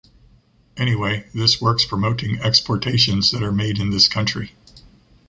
Anyway, 0.77 1.27
this 1.31 1.61
works 1.61 1.85
promoting 1.85 2.39
exportations 2.39 3.29
that 3.29 3.43
are 3.43 3.51
made 3.51 3.77
in 3.77 3.91
this 3.91 4.07
country. 4.07 4.53